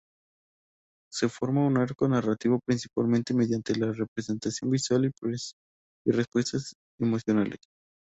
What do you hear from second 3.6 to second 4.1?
la